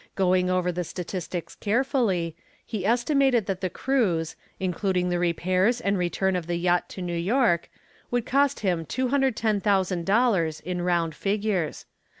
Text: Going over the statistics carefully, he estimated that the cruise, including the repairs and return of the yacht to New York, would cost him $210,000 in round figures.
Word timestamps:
Going 0.15 0.49
over 0.49 0.71
the 0.71 0.83
statistics 0.83 1.53
carefully, 1.53 2.35
he 2.65 2.87
estimated 2.87 3.45
that 3.45 3.61
the 3.61 3.69
cruise, 3.69 4.35
including 4.59 5.09
the 5.09 5.19
repairs 5.19 5.79
and 5.79 5.95
return 5.95 6.35
of 6.35 6.47
the 6.47 6.55
yacht 6.55 6.89
to 6.97 7.03
New 7.03 7.13
York, 7.15 7.69
would 8.09 8.25
cost 8.25 8.61
him 8.61 8.83
$210,000 8.83 10.61
in 10.61 10.81
round 10.81 11.13
figures. 11.13 11.85